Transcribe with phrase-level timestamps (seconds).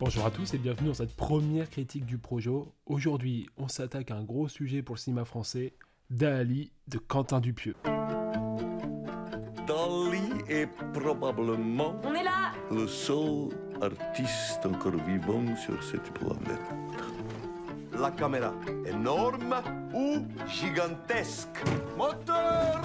[0.00, 2.72] Bonjour à tous et bienvenue dans cette première critique du Projo.
[2.86, 5.74] Aujourd'hui, on s'attaque à un gros sujet pour le cinéma français,
[6.08, 7.76] Dali de Quentin Dupieux.
[9.66, 13.50] Dali est probablement On est là le seul
[13.82, 16.62] artiste encore vivant sur cette planète.
[17.92, 18.54] La caméra,
[18.86, 19.56] énorme
[19.92, 21.62] ou gigantesque?
[21.98, 22.80] Moteur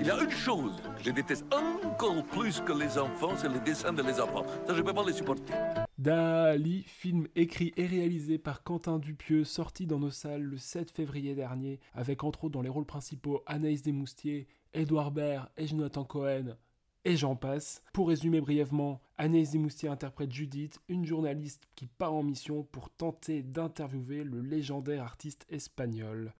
[0.00, 3.60] Il y a une chose que je déteste encore plus que les enfants, c'est les
[3.60, 4.44] dessins de les enfants.
[4.66, 5.52] Ça, je peux pas les supporter.
[5.98, 11.34] Dali, film écrit et réalisé par Quentin Dupieux, sorti dans nos salles le 7 février
[11.34, 16.56] dernier, avec entre autres dans les rôles principaux Anaïs Desmoustiers, Edouard Baird et Jonathan Cohen,
[17.04, 17.82] et j'en passe.
[17.92, 23.42] Pour résumer brièvement, Anaïs Desmoustiers interprète Judith, une journaliste qui part en mission pour tenter
[23.42, 26.32] d'interviewer le légendaire artiste espagnol.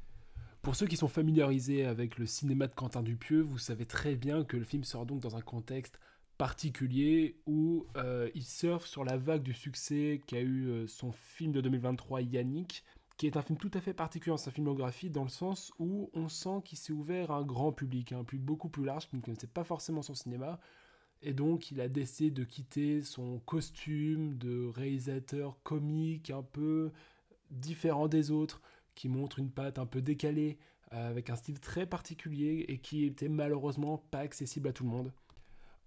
[0.68, 4.44] Pour ceux qui sont familiarisés avec le cinéma de Quentin Dupieux, vous savez très bien
[4.44, 5.98] que le film sort donc dans un contexte
[6.36, 11.52] particulier où euh, il surfe sur la vague du succès qu'a eu euh, son film
[11.52, 12.84] de 2023 Yannick,
[13.16, 16.10] qui est un film tout à fait particulier dans sa filmographie dans le sens où
[16.12, 19.16] on sent qu'il s'est ouvert à un grand public, un public beaucoup plus large qui
[19.16, 20.60] ne connaissait pas forcément son cinéma.
[21.22, 26.92] Et donc il a décidé de quitter son costume de réalisateur comique un peu
[27.50, 28.60] différent des autres,
[28.98, 30.58] qui montre une patte un peu décalée,
[30.92, 34.90] euh, avec un style très particulier et qui était malheureusement pas accessible à tout le
[34.90, 35.12] monde.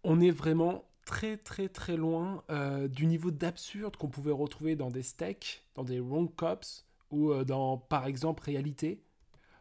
[0.06, 4.90] On est vraiment très très très loin euh, du niveau d'absurde qu'on pouvait retrouver dans
[4.90, 9.04] des steaks, dans des wrong cops ou euh, dans par exemple Réalité,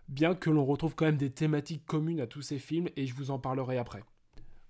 [0.09, 3.15] bien que l'on retrouve quand même des thématiques communes à tous ces films et je
[3.15, 4.05] vous en parlerai après.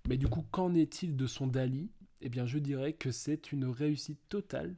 [0.09, 1.91] Mais du coup, qu'en est-il de son Dali?
[2.21, 4.75] Eh bien, je dirais que c'est une réussite totale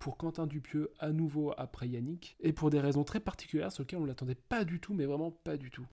[0.00, 4.00] pour Quentin Dupieux à nouveau après Yannick, et pour des raisons très particulières sur lesquelles
[4.00, 5.86] on ne l'attendait pas du tout, mais vraiment pas du tout.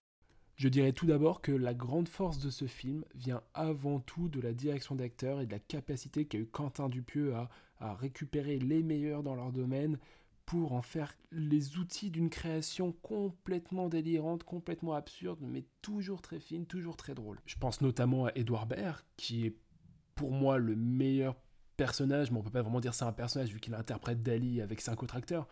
[0.56, 4.40] Je dirais tout d'abord que la grande force de ce film vient avant tout de
[4.40, 7.48] la direction d'acteur et de la capacité qu'a eu Quentin Dupieux à,
[7.78, 9.98] à récupérer les meilleurs dans leur domaine
[10.46, 16.64] pour en faire les outils d'une création complètement délirante, complètement absurde, mais toujours très fine,
[16.64, 17.38] toujours très drôle.
[17.44, 19.54] Je pense notamment à Edouard Baird, qui est
[20.14, 21.36] pour moi le meilleur
[21.78, 24.82] personnage, mais on peut pas vraiment dire c'est un personnage vu qu'il interprète Dali avec
[24.82, 25.48] cinq autres acteurs,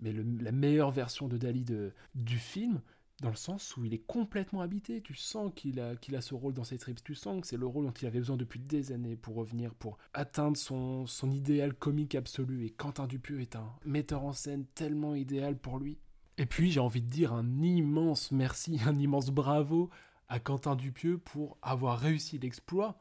[0.00, 2.80] mais la meilleure version de Dali de, du film,
[3.22, 5.00] dans le sens où il est complètement habité.
[5.00, 7.02] Tu sens qu'il a, qu'il a ce rôle dans ses trips.
[7.04, 9.74] Tu sens que c'est le rôle dont il avait besoin depuis des années pour revenir,
[9.74, 12.64] pour atteindre son, son idéal comique absolu.
[12.64, 15.98] Et Quentin Dupieux est un metteur en scène tellement idéal pour lui.
[16.38, 19.90] Et puis j'ai envie de dire un immense merci, un immense bravo
[20.28, 22.98] à Quentin Dupieux pour avoir réussi l'exploit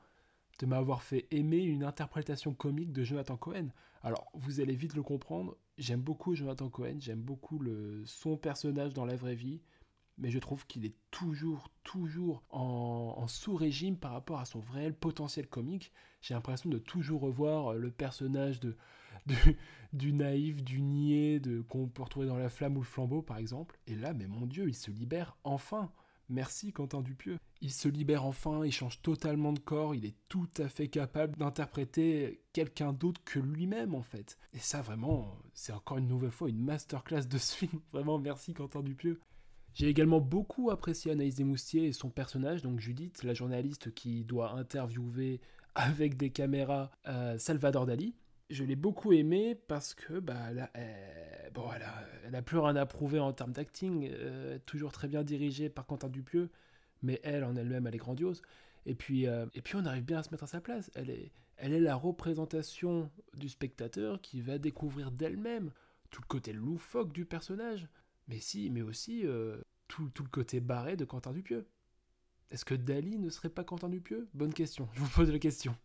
[0.59, 3.69] de m'avoir fait aimer une interprétation comique de Jonathan Cohen.
[4.03, 8.93] Alors, vous allez vite le comprendre, j'aime beaucoup Jonathan Cohen, j'aime beaucoup le, son personnage
[8.93, 9.61] dans la vraie vie,
[10.17, 15.47] mais je trouve qu'il est toujours, toujours en, sous-régime par rapport à son réel potentiel
[15.47, 15.93] comique.
[16.21, 18.75] J'ai l'impression de toujours revoir euh, le personnage de,
[19.93, 23.79] du, naïf, du niais, qu'on peut retrouver dans La Flamme ou le Flambeau, par exemple.
[23.87, 25.91] Et là, mais mon Dieu, il se libère enfin.
[26.29, 27.39] Merci Quentin Dupieux.
[27.61, 31.37] Il se libère enfin, il change totalement de corps, il est tout à fait capable
[31.37, 34.37] d'interpréter quelqu'un d'autre que lui-même en fait.
[34.53, 37.81] Et ça vraiment, c'est encore une nouvelle fois une masterclass de ce film.
[37.91, 39.19] Vraiment merci Quentin Dupieux.
[39.73, 44.51] J'ai également beaucoup apprécié Anaïs Desmoustiers et son personnage, donc Judith, la journaliste qui doit
[44.53, 45.41] interviewer
[45.75, 48.13] avec des caméras euh, Salvador Dali.
[48.49, 52.85] Je l'ai beaucoup aimé parce que bah, a, euh, elle, a, elle plus rien à
[52.87, 56.49] prouver en termes d'acting, euh, toujours très bien dirigée par Quentin Dupieux,
[57.03, 58.41] mais elle en elle-même, elle est grandiose.
[58.87, 60.89] Et puis, euh, et puis on arrive bien à se mettre à sa place.
[60.95, 61.31] Elle est,
[61.79, 65.71] la représentation du spectateur qui va découvrir d'elle-même
[66.09, 67.87] tout le côté loufoque du personnage,
[68.27, 69.25] mais si, mais aussi
[69.87, 71.67] tout, tout le côté barré de Quentin Dupieux.
[72.49, 74.27] Est-ce que Dali ne serait pas Quentin Dupieux?
[74.33, 75.75] Bonne question, je vous pose la question.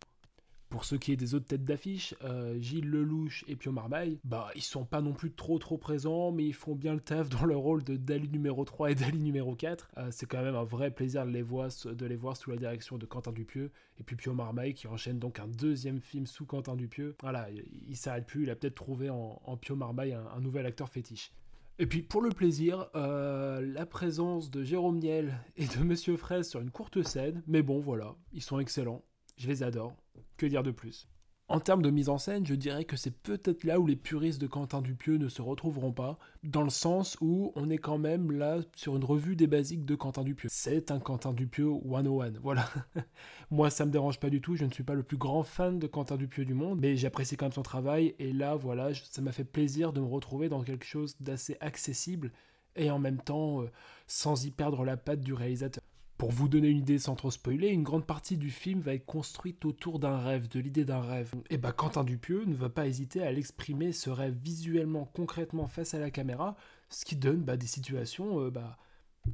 [0.75, 4.49] Pour ce qui est des autres têtes d'affiche, euh, Gilles Lelouch et Pio Marmaille, bah
[4.57, 7.45] ils sont pas non plus trop trop présents, mais ils font bien le taf dans
[7.45, 9.87] leur rôle de Dali numéro 3 et Dali numéro 4.
[9.95, 13.31] Euh, c'est quand même un vrai plaisir de les, voir, sous la direction de Quentin
[13.31, 13.71] Dupieux.
[14.01, 17.15] Et puis Pio Marmaille qui enchaîne donc un deuxième film sous Quentin Dupieux.
[17.21, 20.65] Voilà, il, il s'arrête plus, il a peut-être trouvé en, Pio Marmaille un, un nouvel
[20.65, 21.31] acteur fétiche.
[21.77, 26.49] Et puis pour le plaisir, euh, la présence de Jérôme Niel et de Monsieur Fraise
[26.49, 29.03] sur une courte scène, mais bon voilà, ils sont excellents,
[29.35, 29.95] je les adore,
[30.37, 31.07] que dire de plus?
[31.47, 34.41] En termes de mise en scène, je dirais que c'est peut-être là où les puristes
[34.41, 38.31] de Quentin Dupieux ne se retrouveront pas, dans le sens où on est quand même
[38.31, 40.49] là sur une revue des basiques de Quentin Dupieux.
[40.51, 42.67] C'est un Quentin Dupieux 101, voilà.
[43.51, 45.77] Moi ça me dérange pas du tout, je ne suis pas le plus grand fan
[45.77, 49.21] de Quentin Dupieux du monde, mais j'apprécie quand même son travail, et là voilà, ça
[49.21, 52.31] m'a fait plaisir de me retrouver dans quelque chose d'assez accessible,
[52.75, 53.69] et en même temps euh,
[54.07, 55.83] sans y perdre la patte du réalisateur.
[56.17, 59.05] Pour vous donner une idée sans trop spoiler, une grande partie du film va être
[59.05, 61.33] construite autour d'un rêve, de l'idée d'un rêve.
[61.49, 65.93] Et bah Quentin Dupieux ne va pas hésiter à l'exprimer ce rêve visuellement, concrètement face
[65.93, 66.55] à la caméra,
[66.89, 68.77] ce qui donne bah, des situations euh, bah,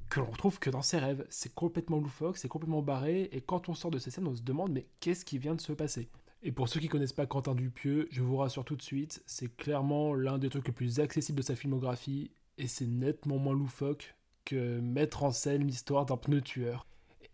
[0.09, 1.23] que l'on retrouve que dans ses rêves.
[1.29, 4.41] C'est complètement loufoque, c'est complètement barré, et quand on sort de ces scènes, on se
[4.41, 6.09] demande mais qu'est-ce qui vient de se passer?
[6.41, 9.55] Et pour ceux qui connaissent pas Quentin Dupieux, je vous rassure tout de suite, c'est
[9.55, 14.15] clairement l'un des trucs les plus accessibles de sa filmographie, et c'est nettement moins loufoque
[14.45, 16.87] que mettre en scène l'histoire d'un pneu tueur.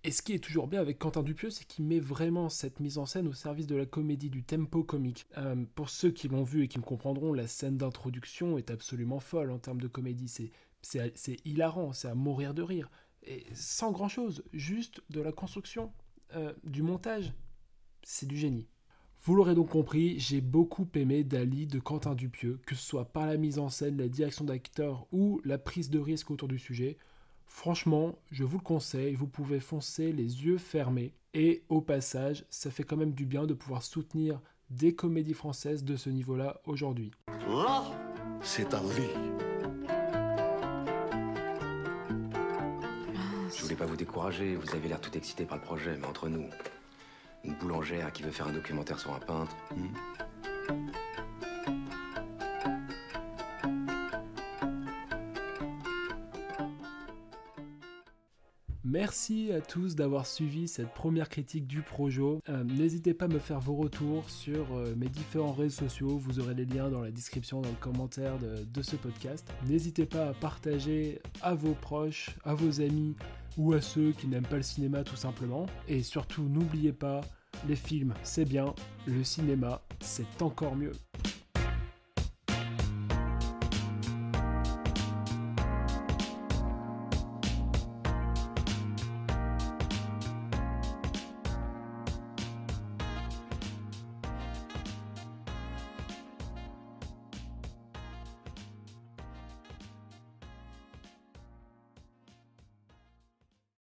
[0.03, 2.97] Et ce qui est toujours bien avec Quentin Dupieux, c'est qu'il met vraiment cette mise
[2.97, 5.25] en scène au service de la comédie, du tempo comique.
[5.37, 9.19] Euh, pour ceux qui l'ont vu et qui me comprendront, la scène d'introduction est absolument
[9.19, 10.29] folle en termes de comédie.
[10.29, 10.51] C'est,
[10.81, 12.89] c'est, hilarant, c'est à mourir de rire.
[13.23, 15.91] Et sans grand chose, juste de la construction,
[16.35, 17.33] euh, du montage.
[18.03, 18.69] C'est du génie.
[19.23, 23.25] Vous l'aurez donc compris, j'ai beaucoup aimé Dali de Quentin Dupieux, que ce soit par
[23.25, 26.97] la mise en scène, la direction d'acteur ou la prise de risque autour du sujet.
[27.45, 31.13] Franchement, je vous le conseille, vous pouvez foncer les yeux fermés.
[31.33, 35.83] Et au passage, ça fait quand même du bien de pouvoir soutenir des comédies françaises
[35.83, 37.11] de ce niveau-là aujourd'hui.
[37.47, 37.83] Là,
[38.41, 39.37] c'est un lit.
[43.55, 46.29] Je voulais pas vous décourager, vous avez l'air tout excité par le projet, mais entre
[46.29, 46.45] nous,
[47.47, 49.55] une boulangère qui veut faire un documentaire sur un peintre.
[49.75, 49.87] Hmm.
[58.83, 62.39] Merci à tous d'avoir suivi cette première critique du Projo.
[62.49, 66.17] Euh, n'hésitez pas à me faire vos retours sur euh, mes différents réseaux sociaux.
[66.17, 69.47] Vous aurez les liens dans la description, dans le commentaire de, de ce podcast.
[69.67, 73.15] N'hésitez pas à partager à vos proches, à vos amis
[73.57, 75.65] ou à ceux qui n'aiment pas le cinéma tout simplement.
[75.87, 77.21] Et surtout, n'oubliez pas,
[77.67, 78.73] les films c'est bien,
[79.05, 80.93] le cinéma c'est encore mieux.